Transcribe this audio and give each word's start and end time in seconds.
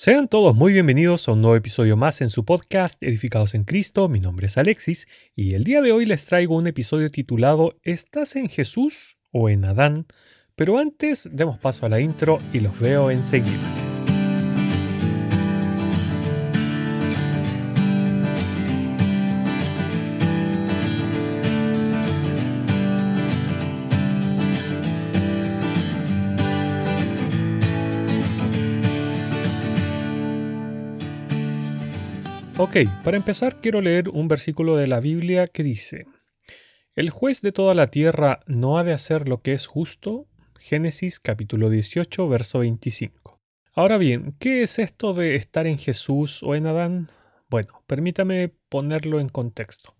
Sean 0.00 0.28
todos 0.28 0.54
muy 0.54 0.72
bienvenidos 0.72 1.26
a 1.26 1.32
un 1.32 1.42
nuevo 1.42 1.56
episodio 1.56 1.96
más 1.96 2.20
en 2.20 2.30
su 2.30 2.44
podcast 2.44 3.02
Edificados 3.02 3.56
en 3.56 3.64
Cristo. 3.64 4.08
Mi 4.08 4.20
nombre 4.20 4.46
es 4.46 4.56
Alexis 4.56 5.08
y 5.34 5.54
el 5.54 5.64
día 5.64 5.82
de 5.82 5.90
hoy 5.90 6.06
les 6.06 6.24
traigo 6.24 6.54
un 6.54 6.68
episodio 6.68 7.10
titulado 7.10 7.74
¿Estás 7.82 8.36
en 8.36 8.48
Jesús 8.48 9.16
o 9.32 9.48
en 9.48 9.64
Adán? 9.64 10.06
Pero 10.54 10.78
antes 10.78 11.28
demos 11.32 11.58
paso 11.58 11.84
a 11.84 11.88
la 11.88 11.98
intro 11.98 12.38
y 12.52 12.60
los 12.60 12.78
veo 12.78 13.10
enseguida. 13.10 13.87
Ok, 32.60 32.76
para 33.04 33.16
empezar 33.16 33.60
quiero 33.60 33.80
leer 33.80 34.08
un 34.08 34.26
versículo 34.26 34.74
de 34.74 34.88
la 34.88 34.98
Biblia 34.98 35.46
que 35.46 35.62
dice, 35.62 36.06
¿El 36.96 37.10
juez 37.10 37.40
de 37.40 37.52
toda 37.52 37.72
la 37.72 37.86
tierra 37.92 38.40
no 38.48 38.78
ha 38.78 38.82
de 38.82 38.92
hacer 38.92 39.28
lo 39.28 39.42
que 39.42 39.52
es 39.52 39.68
justo? 39.68 40.26
Génesis 40.58 41.20
capítulo 41.20 41.70
18, 41.70 42.28
verso 42.28 42.58
25. 42.58 43.38
Ahora 43.74 43.96
bien, 43.96 44.34
¿qué 44.40 44.64
es 44.64 44.80
esto 44.80 45.14
de 45.14 45.36
estar 45.36 45.68
en 45.68 45.78
Jesús 45.78 46.42
o 46.42 46.56
en 46.56 46.66
Adán? 46.66 47.12
Bueno, 47.48 47.84
permítame 47.86 48.48
ponerlo 48.68 49.20
en 49.20 49.28
contexto. 49.28 49.94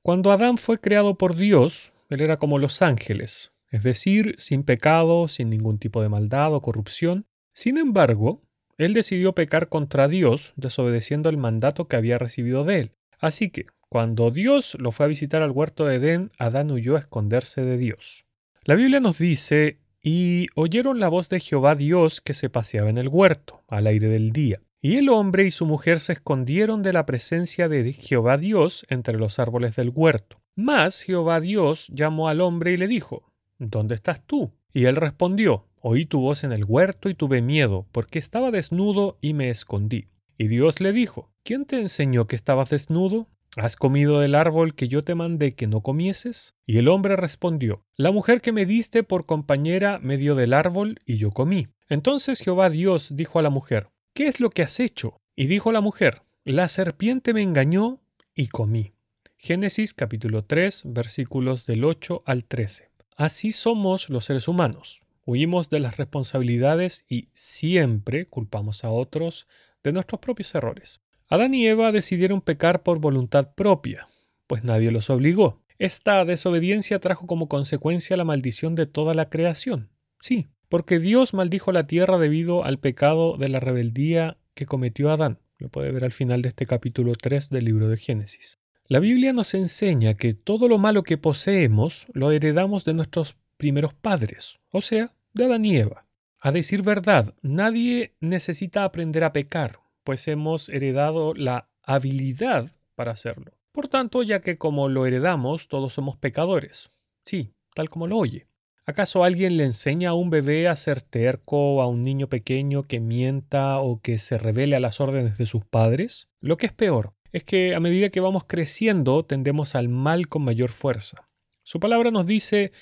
Cuando 0.00 0.30
Adán 0.30 0.56
fue 0.56 0.78
creado 0.78 1.18
por 1.18 1.34
Dios, 1.34 1.92
él 2.10 2.20
era 2.20 2.36
como 2.36 2.60
los 2.60 2.80
ángeles, 2.80 3.50
es 3.72 3.82
decir, 3.82 4.36
sin 4.38 4.62
pecado, 4.62 5.26
sin 5.26 5.50
ningún 5.50 5.80
tipo 5.80 6.00
de 6.00 6.10
maldad 6.10 6.54
o 6.54 6.62
corrupción. 6.62 7.26
Sin 7.52 7.76
embargo, 7.76 8.40
él 8.78 8.94
decidió 8.94 9.32
pecar 9.32 9.68
contra 9.68 10.08
Dios, 10.08 10.52
desobedeciendo 10.56 11.28
el 11.28 11.36
mandato 11.36 11.88
que 11.88 11.96
había 11.96 12.18
recibido 12.18 12.64
de 12.64 12.80
él. 12.80 12.90
Así 13.20 13.50
que, 13.50 13.66
cuando 13.88 14.30
Dios 14.30 14.76
lo 14.80 14.92
fue 14.92 15.06
a 15.06 15.08
visitar 15.08 15.42
al 15.42 15.52
huerto 15.52 15.84
de 15.84 15.96
Edén, 15.96 16.30
Adán 16.38 16.70
huyó 16.70 16.96
a 16.96 17.00
esconderse 17.00 17.62
de 17.62 17.78
Dios. 17.78 18.24
La 18.64 18.74
Biblia 18.74 19.00
nos 19.00 19.18
dice, 19.18 19.78
y 20.02 20.48
oyeron 20.54 21.00
la 21.00 21.08
voz 21.08 21.28
de 21.28 21.40
Jehová 21.40 21.74
Dios 21.74 22.20
que 22.20 22.34
se 22.34 22.50
paseaba 22.50 22.90
en 22.90 22.98
el 22.98 23.08
huerto, 23.08 23.62
al 23.68 23.86
aire 23.86 24.08
del 24.08 24.32
día. 24.32 24.60
Y 24.82 24.96
el 24.96 25.08
hombre 25.08 25.46
y 25.46 25.50
su 25.50 25.64
mujer 25.64 26.00
se 26.00 26.12
escondieron 26.12 26.82
de 26.82 26.92
la 26.92 27.06
presencia 27.06 27.68
de 27.68 27.94
Jehová 27.94 28.36
Dios 28.36 28.84
entre 28.90 29.16
los 29.16 29.38
árboles 29.38 29.76
del 29.76 29.90
huerto. 29.94 30.42
Mas 30.56 31.00
Jehová 31.00 31.40
Dios 31.40 31.88
llamó 31.88 32.28
al 32.28 32.42
hombre 32.42 32.72
y 32.72 32.76
le 32.76 32.86
dijo, 32.86 33.32
¿Dónde 33.58 33.94
estás 33.94 34.22
tú? 34.26 34.52
Y 34.74 34.84
él 34.84 34.96
respondió, 34.96 35.66
Oí 35.86 36.06
tu 36.06 36.18
voz 36.18 36.44
en 36.44 36.52
el 36.52 36.64
huerto 36.64 37.10
y 37.10 37.14
tuve 37.14 37.42
miedo, 37.42 37.86
porque 37.92 38.18
estaba 38.18 38.50
desnudo 38.50 39.18
y 39.20 39.34
me 39.34 39.50
escondí. 39.50 40.06
Y 40.38 40.48
Dios 40.48 40.80
le 40.80 40.94
dijo, 40.94 41.30
¿quién 41.42 41.66
te 41.66 41.78
enseñó 41.78 42.26
que 42.26 42.36
estabas 42.36 42.70
desnudo? 42.70 43.28
¿Has 43.54 43.76
comido 43.76 44.20
del 44.20 44.34
árbol 44.34 44.74
que 44.74 44.88
yo 44.88 45.02
te 45.02 45.14
mandé 45.14 45.54
que 45.54 45.66
no 45.66 45.82
comieses? 45.82 46.54
Y 46.64 46.78
el 46.78 46.88
hombre 46.88 47.16
respondió, 47.16 47.84
La 47.98 48.12
mujer 48.12 48.40
que 48.40 48.50
me 48.50 48.64
diste 48.64 49.02
por 49.02 49.26
compañera 49.26 49.98
me 49.98 50.16
dio 50.16 50.34
del 50.34 50.54
árbol 50.54 51.00
y 51.04 51.18
yo 51.18 51.30
comí. 51.30 51.68
Entonces 51.90 52.40
Jehová 52.40 52.70
Dios 52.70 53.14
dijo 53.14 53.38
a 53.38 53.42
la 53.42 53.50
mujer, 53.50 53.90
¿qué 54.14 54.26
es 54.26 54.40
lo 54.40 54.48
que 54.48 54.62
has 54.62 54.80
hecho? 54.80 55.18
Y 55.36 55.48
dijo 55.48 55.70
la 55.70 55.82
mujer, 55.82 56.22
La 56.46 56.68
serpiente 56.68 57.34
me 57.34 57.42
engañó 57.42 58.00
y 58.34 58.48
comí. 58.48 58.94
Génesis 59.36 59.92
capítulo 59.92 60.44
3 60.44 60.84
versículos 60.86 61.66
del 61.66 61.84
8 61.84 62.22
al 62.24 62.44
13. 62.44 62.88
Así 63.18 63.52
somos 63.52 64.08
los 64.08 64.24
seres 64.24 64.48
humanos. 64.48 65.03
Huimos 65.26 65.70
de 65.70 65.80
las 65.80 65.96
responsabilidades 65.96 67.04
y 67.08 67.28
siempre 67.32 68.26
culpamos 68.26 68.84
a 68.84 68.90
otros 68.90 69.46
de 69.82 69.92
nuestros 69.92 70.20
propios 70.20 70.54
errores. 70.54 71.00
Adán 71.28 71.54
y 71.54 71.66
Eva 71.66 71.92
decidieron 71.92 72.42
pecar 72.42 72.82
por 72.82 72.98
voluntad 72.98 73.54
propia, 73.54 74.08
pues 74.46 74.64
nadie 74.64 74.90
los 74.90 75.08
obligó. 75.08 75.62
Esta 75.78 76.24
desobediencia 76.24 76.98
trajo 76.98 77.26
como 77.26 77.48
consecuencia 77.48 78.16
la 78.16 78.24
maldición 78.24 78.74
de 78.74 78.86
toda 78.86 79.14
la 79.14 79.30
creación. 79.30 79.88
Sí, 80.20 80.46
porque 80.68 80.98
Dios 80.98 81.32
maldijo 81.32 81.72
la 81.72 81.86
tierra 81.86 82.18
debido 82.18 82.64
al 82.64 82.78
pecado 82.78 83.36
de 83.38 83.48
la 83.48 83.60
rebeldía 83.60 84.36
que 84.54 84.66
cometió 84.66 85.10
Adán. 85.10 85.38
Lo 85.58 85.70
puede 85.70 85.90
ver 85.90 86.04
al 86.04 86.12
final 86.12 86.42
de 86.42 86.50
este 86.50 86.66
capítulo 86.66 87.14
3 87.14 87.48
del 87.48 87.64
libro 87.64 87.88
de 87.88 87.96
Génesis. 87.96 88.58
La 88.86 88.98
Biblia 88.98 89.32
nos 89.32 89.54
enseña 89.54 90.14
que 90.14 90.34
todo 90.34 90.68
lo 90.68 90.76
malo 90.76 91.02
que 91.02 91.16
poseemos 91.16 92.06
lo 92.12 92.30
heredamos 92.30 92.84
de 92.84 92.92
nuestros 92.92 93.36
primeros 93.64 93.94
padres, 93.94 94.58
o 94.70 94.82
sea, 94.82 95.14
de 95.32 95.46
Adán 95.46 95.64
y 95.64 95.78
Eva. 95.78 96.04
A 96.38 96.52
decir 96.52 96.82
verdad, 96.82 97.32
nadie 97.40 98.12
necesita 98.20 98.84
aprender 98.84 99.24
a 99.24 99.32
pecar, 99.32 99.78
pues 100.04 100.28
hemos 100.28 100.68
heredado 100.68 101.32
la 101.32 101.70
habilidad 101.82 102.72
para 102.94 103.12
hacerlo. 103.12 103.52
Por 103.72 103.88
tanto, 103.88 104.22
ya 104.22 104.40
que 104.40 104.58
como 104.58 104.90
lo 104.90 105.06
heredamos, 105.06 105.66
todos 105.68 105.94
somos 105.94 106.18
pecadores. 106.18 106.90
Sí, 107.24 107.54
tal 107.74 107.88
como 107.88 108.06
lo 108.06 108.18
oye. 108.18 108.48
¿Acaso 108.84 109.24
alguien 109.24 109.56
le 109.56 109.64
enseña 109.64 110.10
a 110.10 110.14
un 110.14 110.28
bebé 110.28 110.68
a 110.68 110.76
ser 110.76 111.00
terco, 111.00 111.80
a 111.80 111.88
un 111.88 112.02
niño 112.02 112.28
pequeño 112.28 112.82
que 112.82 113.00
mienta 113.00 113.78
o 113.78 114.02
que 114.02 114.18
se 114.18 114.36
revele 114.36 114.76
a 114.76 114.80
las 114.80 115.00
órdenes 115.00 115.38
de 115.38 115.46
sus 115.46 115.64
padres? 115.64 116.28
Lo 116.40 116.58
que 116.58 116.66
es 116.66 116.72
peor 116.74 117.14
es 117.32 117.44
que 117.44 117.74
a 117.74 117.80
medida 117.80 118.10
que 118.10 118.20
vamos 118.20 118.44
creciendo 118.44 119.24
tendemos 119.24 119.74
al 119.74 119.88
mal 119.88 120.28
con 120.28 120.42
mayor 120.42 120.68
fuerza. 120.68 121.30
Su 121.66 121.80
palabra 121.80 122.10
nos 122.10 122.26
dice, 122.26 122.72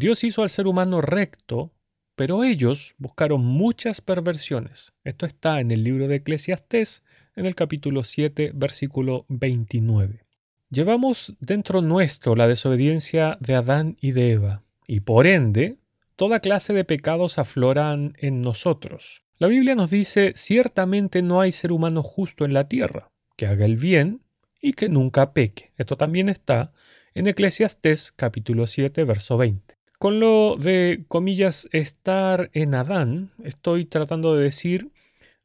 Dios 0.00 0.24
hizo 0.24 0.42
al 0.42 0.48
ser 0.48 0.66
humano 0.66 1.02
recto, 1.02 1.74
pero 2.16 2.42
ellos 2.42 2.94
buscaron 2.96 3.44
muchas 3.44 4.00
perversiones. 4.00 4.94
Esto 5.04 5.26
está 5.26 5.60
en 5.60 5.70
el 5.70 5.84
libro 5.84 6.08
de 6.08 6.16
Eclesiastés, 6.16 7.04
en 7.36 7.44
el 7.44 7.54
capítulo 7.54 8.02
7, 8.02 8.52
versículo 8.54 9.26
29. 9.28 10.24
Llevamos 10.70 11.34
dentro 11.38 11.82
nuestro 11.82 12.34
la 12.34 12.48
desobediencia 12.48 13.36
de 13.40 13.54
Adán 13.54 13.98
y 14.00 14.12
de 14.12 14.30
Eva, 14.30 14.62
y 14.86 15.00
por 15.00 15.26
ende, 15.26 15.76
toda 16.16 16.40
clase 16.40 16.72
de 16.72 16.84
pecados 16.84 17.36
afloran 17.36 18.14
en 18.16 18.40
nosotros. 18.40 19.22
La 19.36 19.48
Biblia 19.48 19.74
nos 19.74 19.90
dice, 19.90 20.32
ciertamente 20.34 21.20
no 21.20 21.42
hay 21.42 21.52
ser 21.52 21.72
humano 21.72 22.02
justo 22.02 22.46
en 22.46 22.54
la 22.54 22.68
tierra, 22.68 23.10
que 23.36 23.46
haga 23.46 23.66
el 23.66 23.76
bien 23.76 24.22
y 24.62 24.72
que 24.72 24.88
nunca 24.88 25.34
peque. 25.34 25.72
Esto 25.76 25.98
también 25.98 26.30
está 26.30 26.72
en 27.12 27.26
Eclesiastés 27.26 28.12
capítulo 28.12 28.66
7, 28.66 29.04
verso 29.04 29.36
20. 29.36 29.69
Con 30.00 30.18
lo 30.18 30.56
de, 30.56 31.04
comillas, 31.08 31.68
estar 31.72 32.48
en 32.54 32.74
Adán, 32.74 33.32
estoy 33.44 33.84
tratando 33.84 34.34
de 34.34 34.44
decir, 34.44 34.92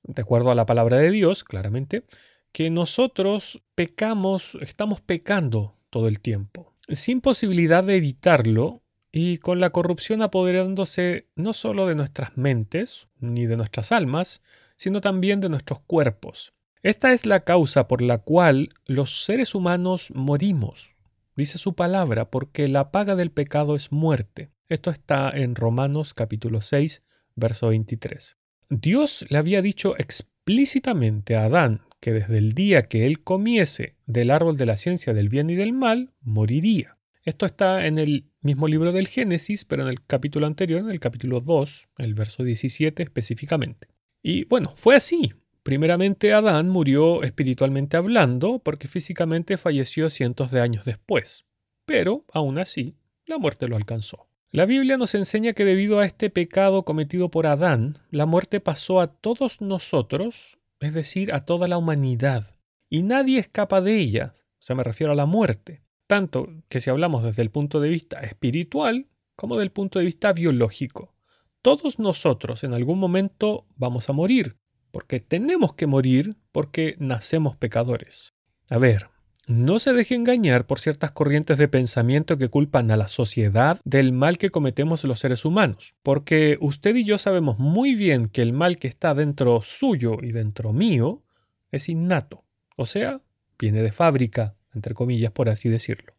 de 0.03 0.21
acuerdo 0.21 0.49
a 0.49 0.55
la 0.55 0.65
palabra 0.65 0.95
de 0.95 1.11
Dios, 1.11 1.43
claramente, 1.43 2.05
que 2.53 2.69
nosotros 2.69 3.61
pecamos, 3.75 4.57
estamos 4.61 5.01
pecando 5.01 5.75
todo 5.89 6.07
el 6.07 6.21
tiempo, 6.21 6.73
sin 6.87 7.19
posibilidad 7.19 7.83
de 7.83 7.97
evitarlo 7.97 8.81
y 9.11 9.39
con 9.39 9.59
la 9.59 9.71
corrupción 9.71 10.21
apoderándose 10.21 11.27
no 11.35 11.51
solo 11.51 11.85
de 11.85 11.95
nuestras 11.95 12.37
mentes 12.37 13.09
ni 13.19 13.47
de 13.47 13.57
nuestras 13.57 13.91
almas, 13.91 14.41
sino 14.77 15.01
también 15.01 15.41
de 15.41 15.49
nuestros 15.49 15.81
cuerpos. 15.81 16.53
Esta 16.81 17.11
es 17.11 17.25
la 17.25 17.41
causa 17.41 17.89
por 17.89 18.01
la 18.01 18.19
cual 18.19 18.69
los 18.85 19.25
seres 19.25 19.53
humanos 19.53 20.11
morimos 20.13 20.94
dice 21.35 21.57
su 21.57 21.75
palabra, 21.75 22.29
porque 22.29 22.67
la 22.67 22.91
paga 22.91 23.15
del 23.15 23.31
pecado 23.31 23.75
es 23.75 23.91
muerte. 23.91 24.49
Esto 24.69 24.89
está 24.89 25.29
en 25.29 25.55
Romanos 25.55 26.13
capítulo 26.13 26.61
6, 26.61 27.03
verso 27.35 27.67
23. 27.67 28.37
Dios 28.69 29.25
le 29.29 29.37
había 29.37 29.61
dicho 29.61 29.95
explícitamente 29.97 31.35
a 31.35 31.45
Adán 31.45 31.81
que 31.99 32.13
desde 32.13 32.37
el 32.37 32.53
día 32.53 32.87
que 32.87 33.05
él 33.05 33.23
comiese 33.23 33.95
del 34.05 34.31
árbol 34.31 34.57
de 34.57 34.65
la 34.65 34.77
ciencia 34.77 35.13
del 35.13 35.29
bien 35.29 35.49
y 35.49 35.55
del 35.55 35.73
mal, 35.73 36.13
moriría. 36.21 36.97
Esto 37.23 37.45
está 37.45 37.87
en 37.87 37.97
el 37.97 38.25
mismo 38.41 38.67
libro 38.67 38.91
del 38.91 39.07
Génesis, 39.07 39.65
pero 39.65 39.83
en 39.83 39.89
el 39.89 40.05
capítulo 40.05 40.45
anterior, 40.45 40.81
en 40.81 40.91
el 40.91 40.99
capítulo 40.99 41.41
2, 41.41 41.87
el 41.97 42.13
verso 42.13 42.43
17 42.43 43.01
específicamente. 43.01 43.87
Y 44.21 44.45
bueno, 44.45 44.73
fue 44.75 44.95
así. 44.95 45.33
Primeramente 45.65 46.31
Adán 46.31 46.69
murió 46.69 47.23
espiritualmente 47.23 47.97
hablando 47.97 48.59
porque 48.59 48.87
físicamente 48.87 49.57
falleció 49.57 50.11
cientos 50.11 50.51
de 50.51 50.61
años 50.61 50.85
después, 50.85 51.43
pero 51.87 52.23
aún 52.31 52.59
así 52.59 52.93
la 53.25 53.39
muerte 53.39 53.67
lo 53.67 53.75
alcanzó. 53.75 54.27
La 54.51 54.67
Biblia 54.67 54.95
nos 54.97 55.15
enseña 55.15 55.53
que 55.53 55.65
debido 55.65 55.97
a 55.97 56.05
este 56.05 56.29
pecado 56.29 56.83
cometido 56.83 57.31
por 57.31 57.47
Adán, 57.47 57.97
la 58.11 58.27
muerte 58.27 58.59
pasó 58.59 59.01
a 59.01 59.07
todos 59.07 59.59
nosotros, 59.59 60.59
es 60.81 60.93
decir, 60.93 61.33
a 61.33 61.45
toda 61.45 61.67
la 61.67 61.79
humanidad, 61.79 62.51
y 62.87 63.01
nadie 63.01 63.39
escapa 63.39 63.81
de 63.81 63.97
ella, 63.97 64.35
se 64.59 64.75
me 64.75 64.83
refiero 64.83 65.13
a 65.13 65.15
la 65.15 65.25
muerte, 65.25 65.81
tanto 66.05 66.47
que 66.69 66.79
si 66.79 66.91
hablamos 66.91 67.23
desde 67.23 67.41
el 67.41 67.49
punto 67.49 67.79
de 67.79 67.89
vista 67.89 68.19
espiritual 68.19 69.07
como 69.35 69.57
del 69.57 69.71
punto 69.71 69.97
de 69.97 70.05
vista 70.05 70.31
biológico. 70.31 71.15
Todos 71.63 71.97
nosotros 71.97 72.63
en 72.63 72.75
algún 72.75 72.99
momento 72.99 73.65
vamos 73.75 74.09
a 74.09 74.13
morir, 74.13 74.57
porque 74.95 75.19
tenemos 75.19 75.73
que 75.73 75.87
morir 75.87 76.37
porque 76.53 76.95
nacemos 76.99 77.57
pecadores. 77.57 78.33
A 78.69 78.77
ver, 78.77 79.09
no 79.45 79.79
se 79.79 79.91
deje 79.91 80.15
engañar 80.15 80.67
por 80.67 80.79
ciertas 80.79 81.11
corrientes 81.11 81.57
de 81.57 81.67
pensamiento 81.67 82.37
que 82.37 82.47
culpan 82.47 82.89
a 82.89 82.95
la 82.95 83.09
sociedad 83.09 83.81
del 83.83 84.13
mal 84.13 84.37
que 84.37 84.51
cometemos 84.51 85.03
los 85.03 85.19
seres 85.19 85.43
humanos, 85.43 85.95
porque 86.01 86.57
usted 86.61 86.95
y 86.95 87.03
yo 87.03 87.17
sabemos 87.17 87.59
muy 87.59 87.95
bien 87.95 88.29
que 88.29 88.41
el 88.41 88.53
mal 88.53 88.77
que 88.77 88.87
está 88.87 89.13
dentro 89.13 89.61
suyo 89.63 90.19
y 90.21 90.31
dentro 90.31 90.71
mío 90.71 91.23
es 91.71 91.89
innato, 91.89 92.45
o 92.77 92.85
sea, 92.85 93.19
viene 93.59 93.83
de 93.83 93.91
fábrica, 93.91 94.55
entre 94.73 94.93
comillas, 94.93 95.33
por 95.33 95.49
así 95.49 95.67
decirlo. 95.67 96.13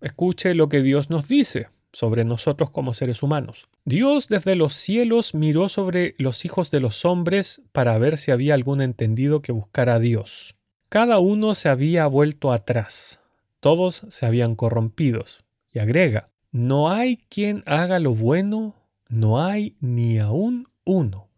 Escuche 0.00 0.54
lo 0.54 0.70
que 0.70 0.80
Dios 0.80 1.10
nos 1.10 1.28
dice 1.28 1.68
sobre 1.92 2.24
nosotros 2.24 2.70
como 2.70 2.94
seres 2.94 3.22
humanos. 3.22 3.68
Dios 3.84 4.28
desde 4.28 4.54
los 4.56 4.74
cielos 4.74 5.34
miró 5.34 5.68
sobre 5.68 6.14
los 6.18 6.44
hijos 6.44 6.70
de 6.70 6.80
los 6.80 7.04
hombres 7.04 7.62
para 7.72 7.98
ver 7.98 8.18
si 8.18 8.30
había 8.30 8.54
algún 8.54 8.80
entendido 8.80 9.42
que 9.42 9.52
buscara 9.52 9.94
a 9.94 9.98
Dios 10.00 10.54
cada 10.92 11.20
uno 11.20 11.54
se 11.54 11.70
había 11.70 12.06
vuelto 12.06 12.52
atrás, 12.52 13.18
todos 13.60 14.04
se 14.10 14.26
habían 14.26 14.56
corrompidos. 14.56 15.42
Y 15.72 15.78
agrega, 15.78 16.28
no 16.50 16.90
hay 16.90 17.16
quien 17.30 17.62
haga 17.64 17.98
lo 17.98 18.14
bueno, 18.14 18.76
no 19.08 19.42
hay 19.42 19.74
ni 19.80 20.18
aún 20.18 20.68
uno. 20.84 21.30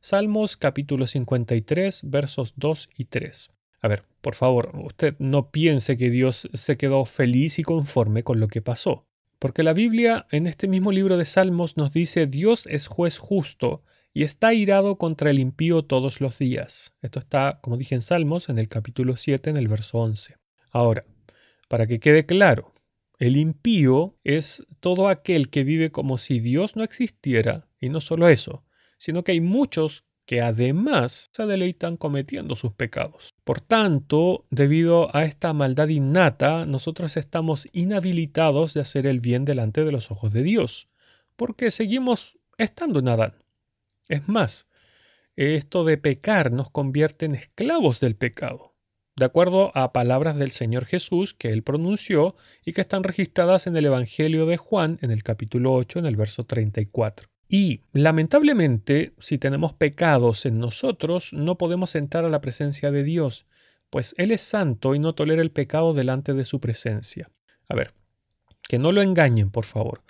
Salmos 0.00 0.58
capítulo 0.58 1.06
53 1.06 2.02
versos 2.02 2.52
2 2.56 2.90
y 2.98 3.06
3. 3.06 3.50
A 3.80 3.88
ver, 3.88 4.02
por 4.20 4.34
favor, 4.34 4.72
usted 4.74 5.14
no 5.18 5.48
piense 5.52 5.96
que 5.96 6.10
Dios 6.10 6.46
se 6.52 6.76
quedó 6.76 7.06
feliz 7.06 7.58
y 7.58 7.62
conforme 7.62 8.24
con 8.24 8.40
lo 8.40 8.48
que 8.48 8.60
pasó, 8.60 9.06
porque 9.38 9.62
la 9.62 9.72
Biblia 9.72 10.26
en 10.30 10.46
este 10.46 10.68
mismo 10.68 10.92
libro 10.92 11.16
de 11.16 11.24
Salmos 11.24 11.76
nos 11.76 11.92
dice 11.92 12.26
Dios 12.26 12.66
es 12.66 12.86
juez 12.86 13.18
justo 13.18 13.82
y 14.12 14.24
está 14.24 14.52
irado 14.52 14.96
contra 14.96 15.30
el 15.30 15.38
impío 15.38 15.84
todos 15.84 16.20
los 16.20 16.38
días. 16.38 16.94
Esto 17.02 17.20
está, 17.20 17.60
como 17.62 17.76
dije 17.76 17.94
en 17.94 18.02
Salmos, 18.02 18.48
en 18.48 18.58
el 18.58 18.68
capítulo 18.68 19.16
7, 19.16 19.50
en 19.50 19.56
el 19.56 19.68
verso 19.68 19.98
11. 19.98 20.36
Ahora, 20.70 21.04
para 21.68 21.86
que 21.86 22.00
quede 22.00 22.26
claro, 22.26 22.74
el 23.18 23.36
impío 23.36 24.16
es 24.24 24.66
todo 24.80 25.08
aquel 25.08 25.50
que 25.50 25.64
vive 25.64 25.90
como 25.92 26.18
si 26.18 26.40
Dios 26.40 26.76
no 26.76 26.82
existiera, 26.82 27.68
y 27.80 27.90
no 27.90 28.00
solo 28.00 28.28
eso, 28.28 28.64
sino 28.98 29.22
que 29.22 29.32
hay 29.32 29.40
muchos 29.40 30.04
que 30.24 30.40
además 30.40 31.30
se 31.32 31.46
deleitan 31.46 31.96
cometiendo 31.96 32.54
sus 32.54 32.72
pecados. 32.72 33.34
Por 33.48 33.62
tanto, 33.62 34.44
debido 34.50 35.08
a 35.16 35.24
esta 35.24 35.54
maldad 35.54 35.88
innata, 35.88 36.66
nosotros 36.66 37.16
estamos 37.16 37.66
inhabilitados 37.72 38.74
de 38.74 38.82
hacer 38.82 39.06
el 39.06 39.20
bien 39.20 39.46
delante 39.46 39.86
de 39.86 39.90
los 39.90 40.10
ojos 40.10 40.34
de 40.34 40.42
Dios, 40.42 40.86
porque 41.34 41.70
seguimos 41.70 42.36
estando 42.58 42.98
en 42.98 43.08
Adán. 43.08 43.32
Es 44.06 44.28
más, 44.28 44.68
esto 45.34 45.84
de 45.84 45.96
pecar 45.96 46.52
nos 46.52 46.70
convierte 46.70 47.24
en 47.24 47.36
esclavos 47.36 48.00
del 48.00 48.16
pecado, 48.16 48.74
de 49.16 49.24
acuerdo 49.24 49.74
a 49.74 49.94
palabras 49.94 50.36
del 50.36 50.50
Señor 50.50 50.84
Jesús 50.84 51.32
que 51.32 51.48
él 51.48 51.62
pronunció 51.62 52.36
y 52.66 52.74
que 52.74 52.82
están 52.82 53.02
registradas 53.02 53.66
en 53.66 53.78
el 53.78 53.86
Evangelio 53.86 54.44
de 54.44 54.58
Juan 54.58 54.98
en 55.00 55.10
el 55.10 55.22
capítulo 55.22 55.72
8 55.72 56.00
en 56.00 56.04
el 56.04 56.16
verso 56.16 56.44
34. 56.44 57.30
Y 57.48 57.80
lamentablemente, 57.92 59.14
si 59.18 59.38
tenemos 59.38 59.72
pecados 59.72 60.44
en 60.44 60.58
nosotros, 60.58 61.32
no 61.32 61.56
podemos 61.56 61.94
entrar 61.94 62.26
a 62.26 62.28
la 62.28 62.42
presencia 62.42 62.90
de 62.90 63.02
Dios, 63.02 63.46
pues 63.88 64.14
Él 64.18 64.32
es 64.32 64.42
santo 64.42 64.94
y 64.94 64.98
no 64.98 65.14
tolera 65.14 65.40
el 65.40 65.50
pecado 65.50 65.94
delante 65.94 66.34
de 66.34 66.44
su 66.44 66.60
presencia. 66.60 67.30
A 67.68 67.74
ver, 67.74 67.94
que 68.62 68.78
no 68.78 68.92
lo 68.92 69.00
engañen, 69.00 69.50
por 69.50 69.64
favor. 69.64 70.02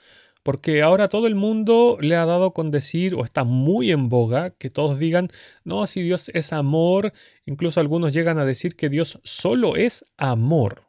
Porque 0.42 0.82
ahora 0.82 1.08
todo 1.08 1.26
el 1.26 1.34
mundo 1.36 1.98
le 2.00 2.16
ha 2.16 2.24
dado 2.24 2.52
con 2.52 2.70
decir, 2.70 3.14
o 3.14 3.24
está 3.24 3.44
muy 3.44 3.92
en 3.92 4.08
boga, 4.08 4.50
que 4.50 4.70
todos 4.70 4.98
digan, 4.98 5.28
no, 5.62 5.86
si 5.86 6.02
Dios 6.02 6.30
es 6.34 6.52
amor, 6.52 7.12
incluso 7.44 7.80
algunos 7.80 8.12
llegan 8.12 8.38
a 8.38 8.44
decir 8.44 8.74
que 8.74 8.88
Dios 8.88 9.20
solo 9.22 9.76
es 9.76 10.04
amor. 10.16 10.84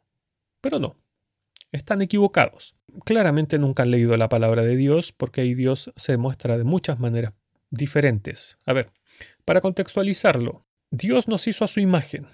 Pero 0.60 0.78
no, 0.78 0.96
están 1.72 2.02
equivocados. 2.02 2.74
Claramente 3.04 3.58
nunca 3.58 3.82
han 3.82 3.90
leído 3.90 4.16
la 4.16 4.28
palabra 4.28 4.62
de 4.62 4.76
Dios, 4.76 5.12
porque 5.12 5.42
ahí 5.42 5.54
Dios 5.54 5.92
se 5.96 6.16
muestra 6.16 6.58
de 6.58 6.64
muchas 6.64 6.98
maneras 6.98 7.34
diferentes. 7.70 8.58
A 8.66 8.72
ver, 8.72 8.90
para 9.44 9.60
contextualizarlo, 9.60 10.64
Dios 10.90 11.28
nos 11.28 11.46
hizo 11.46 11.64
a 11.64 11.68
su 11.68 11.80
imagen. 11.80 12.26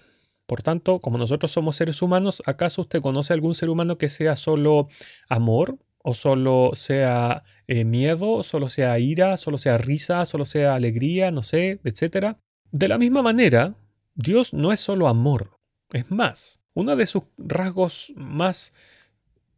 Por 0.46 0.62
tanto, 0.62 1.00
como 1.00 1.18
nosotros 1.18 1.50
somos 1.50 1.76
seres 1.76 2.02
humanos, 2.02 2.42
¿acaso 2.46 2.82
usted 2.82 3.00
conoce 3.00 3.32
algún 3.32 3.54
ser 3.54 3.68
humano 3.68 3.98
que 3.98 4.08
sea 4.08 4.36
solo 4.36 4.88
amor? 5.28 5.78
o 6.08 6.14
solo 6.14 6.70
sea 6.74 7.42
eh, 7.66 7.84
miedo, 7.84 8.44
solo 8.44 8.68
sea 8.68 8.96
ira, 9.00 9.36
solo 9.36 9.58
sea 9.58 9.76
risa, 9.76 10.24
solo 10.24 10.44
sea 10.44 10.76
alegría, 10.76 11.32
no 11.32 11.42
sé, 11.42 11.80
etc. 11.82 12.36
De 12.70 12.86
la 12.86 12.96
misma 12.96 13.22
manera, 13.22 13.74
Dios 14.14 14.54
no 14.54 14.70
es 14.70 14.78
solo 14.78 15.08
amor, 15.08 15.58
es 15.92 16.08
más, 16.08 16.60
uno 16.74 16.94
de 16.94 17.06
sus 17.06 17.24
rasgos 17.36 18.12
más, 18.14 18.72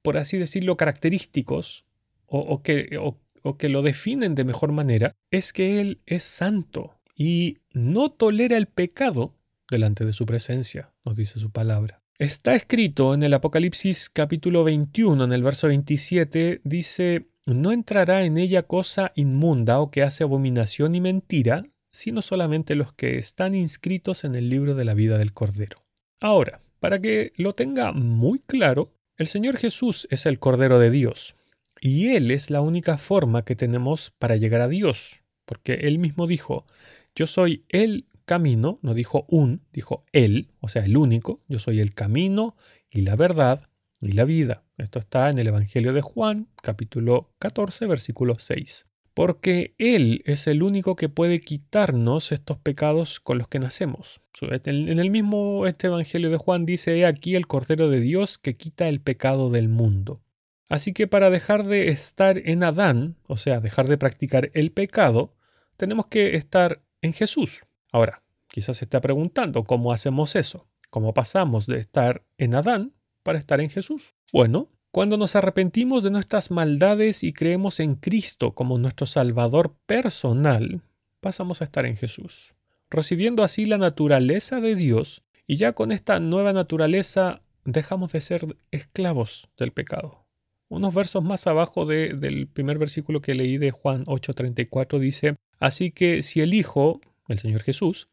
por 0.02 0.16
así 0.16 0.38
decirlo, 0.38 0.76
característicos 0.76 1.84
o, 2.26 2.62
que, 2.62 2.98
o 2.98 3.56
que 3.56 3.68
lo 3.68 3.82
definen 3.82 4.34
de 4.34 4.44
mejor 4.44 4.72
manera, 4.72 5.16
es 5.30 5.52
que 5.52 5.80
Él 5.80 6.00
es 6.06 6.22
santo 6.22 6.94
y 7.16 7.58
no 7.72 8.10
tolera 8.10 8.56
el 8.56 8.66
pecado 8.66 9.34
delante 9.70 10.04
de 10.04 10.12
su 10.12 10.26
presencia, 10.26 10.90
nos 11.04 11.16
dice 11.16 11.38
su 11.40 11.50
palabra. 11.50 12.00
Está 12.18 12.54
escrito 12.54 13.14
en 13.14 13.22
el 13.22 13.32
Apocalipsis 13.34 14.10
capítulo 14.10 14.64
21, 14.64 15.22
en 15.24 15.32
el 15.32 15.42
verso 15.42 15.68
27, 15.68 16.60
dice, 16.64 17.26
no 17.46 17.70
entrará 17.72 18.24
en 18.24 18.38
ella 18.38 18.64
cosa 18.64 19.12
inmunda 19.14 19.80
o 19.80 19.90
que 19.90 20.02
hace 20.02 20.24
abominación 20.24 20.94
y 20.94 21.00
mentira, 21.00 21.64
sino 21.92 22.22
solamente 22.22 22.74
los 22.74 22.92
que 22.92 23.18
están 23.18 23.54
inscritos 23.54 24.24
en 24.24 24.34
el 24.34 24.48
libro 24.48 24.74
de 24.74 24.84
la 24.84 24.94
vida 24.94 25.16
del 25.16 25.32
Cordero. 25.32 25.84
Ahora, 26.20 26.60
para 26.80 27.00
que 27.00 27.32
lo 27.36 27.54
tenga 27.54 27.92
muy 27.92 28.40
claro, 28.40 28.92
el 29.18 29.26
Señor 29.26 29.58
Jesús 29.58 30.08
es 30.10 30.26
el 30.26 30.38
Cordero 30.38 30.78
de 30.78 30.90
Dios, 30.90 31.34
y 31.80 32.08
Él 32.14 32.30
es 32.30 32.50
la 32.50 32.60
única 32.60 32.98
forma 32.98 33.44
que 33.44 33.56
tenemos 33.56 34.12
para 34.18 34.36
llegar 34.36 34.60
a 34.60 34.68
Dios, 34.68 35.20
porque 35.44 35.74
Él 35.74 35.98
mismo 35.98 36.26
dijo, 36.26 36.66
yo 37.14 37.26
soy 37.26 37.64
el 37.68 38.06
camino, 38.28 38.78
no 38.82 38.94
dijo 38.94 39.24
un, 39.28 39.62
dijo 39.72 40.04
él, 40.12 40.50
o 40.60 40.68
sea, 40.68 40.84
el 40.84 40.96
único, 40.96 41.40
yo 41.48 41.58
soy 41.58 41.80
el 41.80 41.94
camino 41.94 42.56
y 42.90 43.00
la 43.00 43.16
verdad 43.16 43.68
y 44.00 44.12
la 44.12 44.24
vida. 44.24 44.64
Esto 44.76 44.98
está 44.98 45.30
en 45.30 45.38
el 45.38 45.48
Evangelio 45.48 45.92
de 45.94 46.02
Juan, 46.02 46.48
capítulo 46.62 47.32
14, 47.38 47.86
versículo 47.86 48.38
6. 48.38 48.86
Porque 49.18 49.74
Él 49.78 50.22
es 50.26 50.46
el 50.46 50.62
único 50.62 50.94
que 50.94 51.08
puede 51.08 51.40
quitarnos 51.40 52.30
estos 52.30 52.56
pecados 52.56 53.18
con 53.18 53.36
los 53.36 53.48
que 53.48 53.58
nacemos. 53.58 54.20
En 54.40 55.00
el 55.00 55.10
mismo 55.10 55.66
este 55.66 55.88
Evangelio 55.88 56.30
de 56.30 56.36
Juan 56.36 56.64
dice, 56.64 56.96
he 56.96 57.04
aquí 57.04 57.34
el 57.34 57.48
Cordero 57.48 57.90
de 57.90 57.98
Dios 57.98 58.38
que 58.38 58.56
quita 58.56 58.88
el 58.88 59.00
pecado 59.00 59.50
del 59.50 59.68
mundo. 59.68 60.20
Así 60.68 60.92
que 60.92 61.08
para 61.08 61.30
dejar 61.30 61.66
de 61.66 61.88
estar 61.88 62.38
en 62.38 62.62
Adán, 62.62 63.16
o 63.26 63.38
sea, 63.38 63.58
dejar 63.58 63.88
de 63.88 63.98
practicar 63.98 64.52
el 64.54 64.70
pecado, 64.70 65.34
tenemos 65.76 66.06
que 66.06 66.36
estar 66.36 66.80
en 67.02 67.12
Jesús. 67.12 67.64
Ahora, 67.90 68.22
quizás 68.46 68.76
se 68.76 68.84
está 68.84 69.00
preguntando 69.00 69.64
cómo 69.64 69.92
hacemos 69.92 70.36
eso, 70.36 70.68
cómo 70.90 71.12
pasamos 71.12 71.66
de 71.66 71.78
estar 71.78 72.22
en 72.36 72.54
Adán 72.54 72.92
para 73.24 73.40
estar 73.40 73.60
en 73.60 73.70
Jesús. 73.70 74.14
Bueno, 74.32 74.68
cuando 74.90 75.16
nos 75.16 75.36
arrepentimos 75.36 76.02
de 76.02 76.10
nuestras 76.10 76.50
maldades 76.50 77.22
y 77.22 77.32
creemos 77.32 77.80
en 77.80 77.94
Cristo 77.94 78.52
como 78.52 78.78
nuestro 78.78 79.06
Salvador 79.06 79.74
personal, 79.86 80.82
pasamos 81.20 81.60
a 81.60 81.64
estar 81.64 81.86
en 81.86 81.96
Jesús, 81.96 82.54
recibiendo 82.90 83.42
así 83.42 83.64
la 83.64 83.78
naturaleza 83.78 84.60
de 84.60 84.74
Dios 84.74 85.22
y 85.46 85.56
ya 85.56 85.72
con 85.72 85.92
esta 85.92 86.20
nueva 86.20 86.52
naturaleza 86.52 87.42
dejamos 87.64 88.12
de 88.12 88.20
ser 88.20 88.56
esclavos 88.70 89.48
del 89.58 89.72
pecado. 89.72 90.24
Unos 90.68 90.94
versos 90.94 91.22
más 91.22 91.46
abajo 91.46 91.86
del 91.86 92.46
primer 92.46 92.78
versículo 92.78 93.20
que 93.20 93.34
leí 93.34 93.58
de 93.58 93.70
Juan 93.70 94.04
8:34 94.06 94.98
dice, 94.98 95.36
Así 95.58 95.90
que 95.90 96.22
si 96.22 96.40
el 96.40 96.54
Hijo 96.54 97.00
el 97.28 97.38
Señor 97.38 97.62
Jesús, 97.62 98.08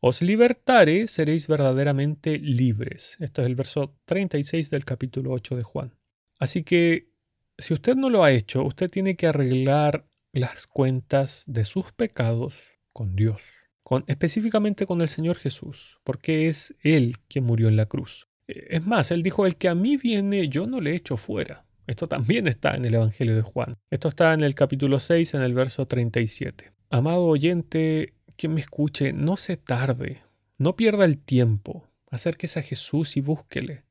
os 0.00 0.20
libertare, 0.22 1.06
seréis 1.06 1.46
verdaderamente 1.46 2.38
libres. 2.38 3.16
Esto 3.20 3.42
es 3.42 3.46
el 3.46 3.54
verso 3.54 3.94
36 4.06 4.70
del 4.70 4.84
capítulo 4.84 5.30
8 5.32 5.56
de 5.56 5.62
Juan. 5.62 5.92
Así 6.38 6.64
que, 6.64 7.08
si 7.58 7.74
usted 7.74 7.96
no 7.96 8.10
lo 8.10 8.24
ha 8.24 8.32
hecho, 8.32 8.64
usted 8.64 8.90
tiene 8.90 9.16
que 9.16 9.26
arreglar 9.26 10.06
las 10.32 10.66
cuentas 10.66 11.44
de 11.46 11.64
sus 11.64 11.92
pecados 11.92 12.54
con 12.92 13.14
Dios, 13.14 13.42
con, 13.82 14.04
específicamente 14.08 14.86
con 14.86 15.00
el 15.00 15.08
Señor 15.08 15.36
Jesús, 15.36 15.98
porque 16.02 16.48
es 16.48 16.74
Él 16.82 17.16
quien 17.28 17.44
murió 17.44 17.68
en 17.68 17.76
la 17.76 17.86
cruz. 17.86 18.26
Es 18.46 18.84
más, 18.84 19.10
Él 19.10 19.22
dijo, 19.22 19.46
el 19.46 19.56
que 19.56 19.68
a 19.68 19.74
mí 19.74 19.96
viene, 19.96 20.48
yo 20.48 20.66
no 20.66 20.80
le 20.80 20.94
echo 20.94 21.16
fuera. 21.16 21.64
Esto 21.86 22.08
también 22.08 22.46
está 22.48 22.74
en 22.74 22.84
el 22.84 22.94
Evangelio 22.94 23.36
de 23.36 23.42
Juan. 23.42 23.76
Esto 23.90 24.08
está 24.08 24.32
en 24.32 24.40
el 24.40 24.54
capítulo 24.54 24.98
6, 25.00 25.34
en 25.34 25.42
el 25.42 25.54
verso 25.54 25.86
37. 25.86 26.72
Amado 26.90 27.24
oyente, 27.24 28.14
quien 28.36 28.54
me 28.54 28.60
escuche, 28.60 29.12
no 29.12 29.36
se 29.36 29.56
tarde, 29.56 30.22
no 30.58 30.76
pierda 30.76 31.04
el 31.04 31.18
tiempo, 31.18 31.88
acérquese 32.10 32.60
a 32.60 32.62
Jesús 32.62 33.16
y 33.16 33.20
búsquele. 33.20 33.83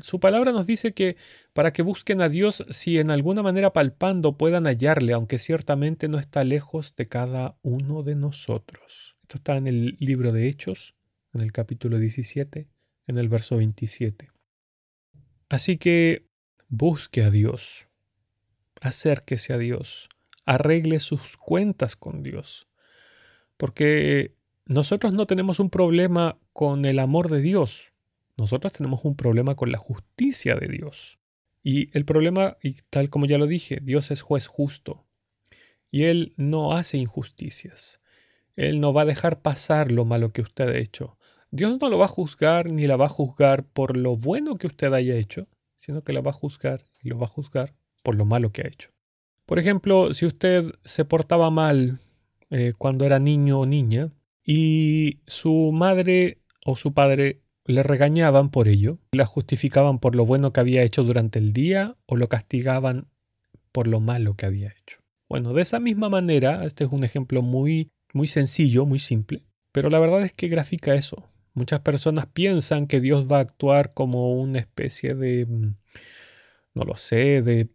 Su 0.00 0.20
palabra 0.20 0.52
nos 0.52 0.66
dice 0.66 0.92
que 0.92 1.16
para 1.52 1.72
que 1.72 1.82
busquen 1.82 2.20
a 2.20 2.28
Dios, 2.28 2.64
si 2.70 2.98
en 2.98 3.10
alguna 3.10 3.42
manera 3.42 3.72
palpando 3.72 4.36
puedan 4.36 4.64
hallarle, 4.64 5.12
aunque 5.12 5.38
ciertamente 5.38 6.08
no 6.08 6.18
está 6.18 6.44
lejos 6.44 6.94
de 6.96 7.06
cada 7.06 7.56
uno 7.62 8.02
de 8.02 8.14
nosotros. 8.14 9.16
Esto 9.22 9.38
está 9.38 9.56
en 9.56 9.66
el 9.66 9.96
libro 9.98 10.32
de 10.32 10.48
Hechos, 10.48 10.94
en 11.34 11.40
el 11.40 11.52
capítulo 11.52 11.98
17, 11.98 12.68
en 13.06 13.18
el 13.18 13.28
verso 13.28 13.56
27. 13.56 14.30
Así 15.48 15.78
que 15.78 16.26
busque 16.68 17.22
a 17.22 17.30
Dios, 17.30 17.86
acérquese 18.80 19.52
a 19.52 19.58
Dios, 19.58 20.08
arregle 20.44 21.00
sus 21.00 21.36
cuentas 21.36 21.96
con 21.96 22.22
Dios, 22.22 22.66
porque 23.56 24.34
nosotros 24.66 25.12
no 25.12 25.26
tenemos 25.26 25.60
un 25.60 25.70
problema 25.70 26.38
con 26.52 26.84
el 26.84 26.98
amor 26.98 27.30
de 27.30 27.40
Dios, 27.40 27.92
nosotros 28.36 28.72
tenemos 28.72 29.04
un 29.04 29.16
problema 29.16 29.54
con 29.54 29.72
la 29.72 29.78
justicia 29.78 30.56
de 30.56 30.68
Dios. 30.68 31.18
Y 31.62 31.96
el 31.96 32.04
problema, 32.04 32.56
y 32.62 32.74
tal 32.90 33.10
como 33.10 33.26
ya 33.26 33.38
lo 33.38 33.46
dije, 33.46 33.80
Dios 33.82 34.10
es 34.10 34.20
juez 34.20 34.46
justo 34.46 35.06
y 35.90 36.04
Él 36.04 36.34
no 36.36 36.72
hace 36.72 36.98
injusticias. 36.98 38.00
Él 38.54 38.80
no 38.80 38.92
va 38.92 39.02
a 39.02 39.06
dejar 39.06 39.40
pasar 39.40 39.90
lo 39.90 40.04
malo 40.04 40.32
que 40.32 40.42
usted 40.42 40.68
ha 40.68 40.78
hecho. 40.78 41.16
Dios 41.50 41.78
no 41.80 41.88
lo 41.88 41.98
va 41.98 42.06
a 42.06 42.08
juzgar 42.08 42.70
ni 42.70 42.86
la 42.86 42.96
va 42.96 43.06
a 43.06 43.10
juzgar 43.10 43.64
por 43.64 43.96
lo 43.96 44.16
bueno 44.16 44.56
que 44.56 44.66
usted 44.66 44.92
haya 44.92 45.14
hecho, 45.16 45.46
sino 45.76 46.02
que 46.02 46.12
la 46.12 46.20
va 46.20 46.30
a 46.30 46.34
juzgar 46.34 46.82
y 47.02 47.08
lo 47.08 47.18
va 47.18 47.26
a 47.26 47.30
juzgar 47.30 47.74
por 48.02 48.14
lo 48.14 48.24
malo 48.24 48.52
que 48.52 48.62
ha 48.62 48.68
hecho. 48.68 48.90
Por 49.46 49.58
ejemplo, 49.58 50.12
si 50.12 50.26
usted 50.26 50.74
se 50.84 51.04
portaba 51.04 51.50
mal 51.50 52.00
eh, 52.50 52.72
cuando 52.76 53.04
era 53.04 53.18
niño 53.18 53.60
o 53.60 53.66
niña 53.66 54.10
y 54.44 55.20
su 55.26 55.70
madre 55.72 56.38
o 56.64 56.76
su 56.76 56.92
padre 56.92 57.40
le 57.66 57.82
regañaban 57.82 58.50
por 58.50 58.68
ello, 58.68 58.98
la 59.12 59.26
justificaban 59.26 59.98
por 59.98 60.14
lo 60.14 60.24
bueno 60.24 60.52
que 60.52 60.60
había 60.60 60.82
hecho 60.82 61.02
durante 61.02 61.38
el 61.38 61.52
día 61.52 61.96
o 62.06 62.16
lo 62.16 62.28
castigaban 62.28 63.08
por 63.72 63.86
lo 63.88 64.00
malo 64.00 64.34
que 64.34 64.46
había 64.46 64.68
hecho. 64.68 64.98
Bueno, 65.28 65.52
de 65.52 65.62
esa 65.62 65.80
misma 65.80 66.08
manera, 66.08 66.64
este 66.64 66.84
es 66.84 66.92
un 66.92 67.02
ejemplo 67.02 67.42
muy, 67.42 67.90
muy 68.12 68.28
sencillo, 68.28 68.86
muy 68.86 69.00
simple, 69.00 69.42
pero 69.72 69.90
la 69.90 69.98
verdad 69.98 70.22
es 70.22 70.32
que 70.32 70.48
grafica 70.48 70.94
eso. 70.94 71.28
Muchas 71.54 71.80
personas 71.80 72.26
piensan 72.26 72.86
que 72.86 73.00
Dios 73.00 73.26
va 73.30 73.38
a 73.38 73.40
actuar 73.40 73.92
como 73.94 74.34
una 74.34 74.60
especie 74.60 75.14
de, 75.14 75.46
mm, 75.46 75.74
no 76.74 76.84
lo 76.84 76.96
sé, 76.96 77.42
de 77.42 77.68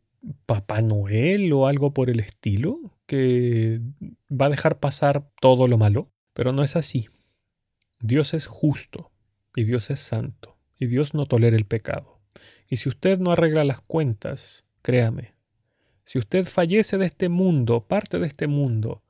Papá 0.46 0.82
Noel 0.82 1.52
o 1.52 1.68
algo 1.68 1.94
por 1.94 2.10
el 2.10 2.20
estilo, 2.20 2.80
que 3.08 3.82
va 4.32 4.46
a 4.46 4.50
dejar 4.50 4.80
pasar 4.80 5.28
todo 5.42 5.68
lo 5.68 5.78
malo, 5.78 6.10
pero 6.34 6.54
no 6.54 6.64
es 6.64 6.76
así. 6.76 7.10
Dios 8.00 8.34
es 8.34 8.46
justo 8.46 9.12
y 9.56 9.64
Dios 9.64 9.90
es 9.90 10.00
santo 10.00 10.58
y 10.80 10.88
Dios 10.88 11.14
no 11.14 11.26
tolera 11.26 11.56
el 11.56 11.66
pecado. 11.66 12.20
Y 12.68 12.78
si 12.78 12.90
usted 12.90 13.20
no 13.20 13.32
arregla 13.32 13.64
las 13.64 13.82
cuentas, 13.82 14.64
créame, 14.82 15.34
si 16.06 16.20
usted 16.20 16.46
fallece 16.46 16.98
de 16.98 17.06
este 17.06 17.30
mundo, 17.30 17.86
parte 17.88 18.20
de 18.20 18.28
este 18.28 18.48
mundo, 18.48 19.04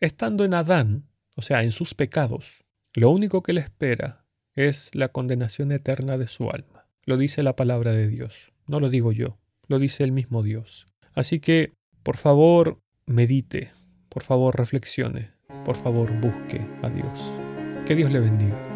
estando 0.00 0.44
en 0.44 0.54
Adán, 0.54 1.04
o 1.36 1.42
sea, 1.42 1.62
en 1.62 1.72
sus 1.72 1.94
pecados, 1.94 2.64
lo 2.94 3.10
único 3.10 3.42
que 3.42 3.52
le 3.52 3.60
espera 3.60 4.24
es 4.54 4.90
la 4.94 5.08
condenación 5.08 5.70
eterna 5.70 6.18
de 6.18 6.26
su 6.26 6.50
alma. 6.50 6.86
Lo 7.04 7.16
dice 7.16 7.42
la 7.42 7.54
palabra 7.54 7.92
de 7.92 8.08
Dios, 8.08 8.34
no 8.66 8.80
lo 8.80 8.90
digo 8.90 9.12
yo, 9.12 9.38
lo 9.68 9.78
dice 9.78 10.02
el 10.02 10.12
mismo 10.12 10.42
Dios. 10.42 10.88
Así 11.14 11.40
que, 11.40 11.74
por 12.02 12.16
favor, 12.16 12.80
medite, 13.06 13.70
por 14.08 14.22
favor, 14.24 14.56
reflexione, 14.56 15.30
por 15.64 15.76
favor, 15.76 16.10
busque 16.20 16.66
a 16.82 16.90
Dios. 16.90 17.86
Que 17.86 17.94
Dios 17.94 18.10
le 18.10 18.20
bendiga. 18.20 18.67